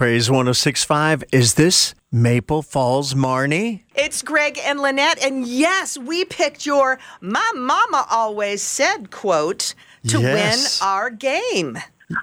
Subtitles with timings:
[0.00, 1.24] Praise 1065.
[1.30, 3.82] Is this Maple Falls Marnie?
[3.94, 9.74] It's Greg and Lynette, and yes, we picked your "My Mama Always Said" quote
[10.08, 10.80] to Yes.
[10.80, 11.78] win our game.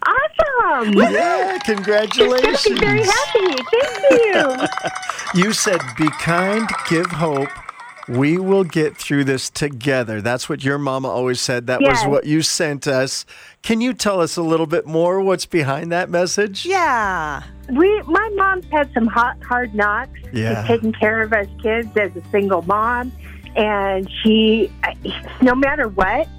[0.07, 0.93] Awesome.
[0.93, 2.65] Yeah, congratulations.
[2.65, 3.63] I'm very happy.
[3.71, 4.67] Thank you.
[5.43, 7.49] You said, Be kind, give hope.
[8.07, 10.21] We will get through this together.
[10.21, 11.67] That's what your mama always said.
[11.67, 12.03] That Yes.
[12.03, 13.25] was what you sent us.
[13.63, 16.65] Can you tell us a little bit more what's behind that message?
[16.65, 17.41] Yeah.
[17.69, 20.17] we, my mom's had some hot, hard knocks.
[20.31, 20.61] Yeah.
[20.61, 23.11] She's taking care of us kids as a single mom,
[23.57, 24.71] and she,
[25.41, 26.29] no matter what,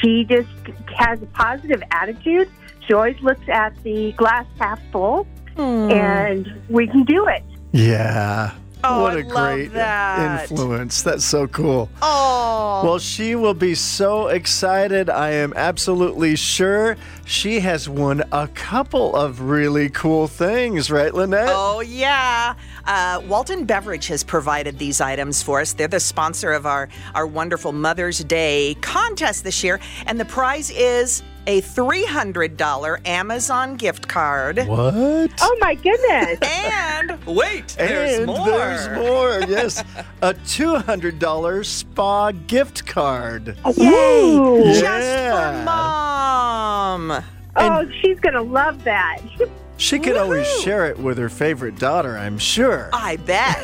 [0.00, 0.48] she just
[0.96, 2.50] has a positive attitude.
[2.86, 5.90] She always looks at the glass half full, hmm.
[5.90, 7.42] and we can do it.
[7.72, 8.52] Yeah.
[8.82, 10.50] Oh, what I a great that.
[10.50, 11.02] influence.
[11.02, 11.90] That's so cool.
[12.00, 12.82] Oh.
[12.84, 15.10] Well, she will be so excited.
[15.10, 16.96] I am absolutely sure.
[17.24, 21.50] She has won a couple of really cool things, right, Lynette?
[21.50, 22.54] Oh, yeah.
[22.86, 25.74] Uh, Walton Beverage has provided these items for us.
[25.74, 29.78] They're the sponsor of our, our wonderful Mother's Day contest this year.
[30.06, 34.58] And the prize is a $300 Amazon gift card.
[34.66, 35.30] What?
[35.40, 36.38] Oh my goodness!
[36.72, 38.46] And wait, there's and more.
[38.46, 39.40] there's more.
[39.48, 39.82] Yes,
[40.22, 43.56] a two hundred dollar spa gift card.
[43.64, 44.36] Oh, Yay!
[44.36, 44.80] Ooh.
[44.80, 47.24] Just for mom.
[47.56, 49.18] Oh, she's gonna love that.
[49.80, 52.90] She could always share it with her favorite daughter, I'm sure.
[52.92, 53.56] I bet.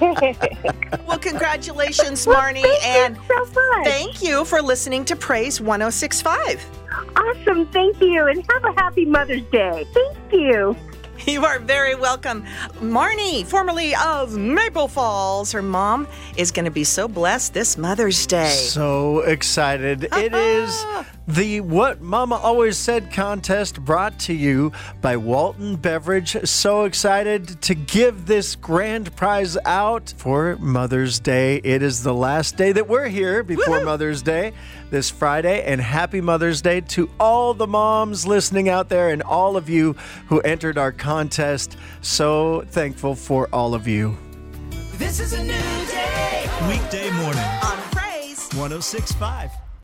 [1.06, 3.84] well, congratulations, Marnie, and so much.
[3.84, 6.64] thank you for listening to Praise 1065.
[7.16, 7.66] Awesome.
[7.66, 9.86] Thank you, and have a happy Mother's Day.
[9.92, 10.74] Thank you.
[11.26, 12.44] You are very welcome.
[12.74, 18.26] Marnie, formerly of Maple Falls, her mom is going to be so blessed this Mother's
[18.26, 18.50] Day.
[18.50, 20.04] So excited.
[20.12, 21.15] It is uh-huh.
[21.28, 26.36] The What Mama Always Said contest brought to you by Walton Beverage.
[26.44, 31.56] So excited to give this grand prize out for Mother's Day.
[31.64, 33.84] It is the last day that we're here before Woohoo.
[33.84, 34.52] Mother's Day
[34.90, 35.64] this Friday.
[35.64, 39.94] And happy Mother's Day to all the moms listening out there and all of you
[40.28, 41.76] who entered our contest.
[42.02, 44.16] So thankful for all of you.
[44.92, 46.48] This is a new day.
[46.68, 48.48] Weekday morning, On Praise.
[48.54, 49.65] 1065.